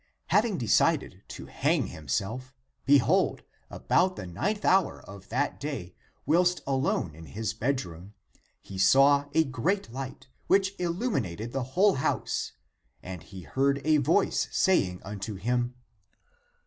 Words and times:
Having 0.29 0.57
decided 0.57 1.21
to 1.27 1.45
hang 1.45 1.85
himself, 1.85 2.55
be 2.87 2.97
hold, 2.97 3.43
about 3.69 4.15
the 4.15 4.25
ninth 4.25 4.65
hour 4.65 4.99
of 4.99 5.29
that 5.29 5.59
day, 5.59 5.93
whilst 6.25 6.59
alone 6.65 7.13
in 7.13 7.27
his 7.27 7.53
bedroom, 7.53 8.15
he 8.63 8.79
saw 8.79 9.25
a 9.35 9.43
great 9.43 9.91
light, 9.91 10.25
which 10.47 10.73
illum 10.79 11.13
inated 11.21 11.51
the 11.51 11.61
whole 11.77 11.93
house, 12.01 12.53
and 13.03 13.21
he 13.21 13.41
heard 13.43 13.79
a 13.85 13.97
voice 13.97 14.47
saying 14.51 15.03
unto 15.03 15.35
him: 15.35 15.75
(p. 15.75 15.75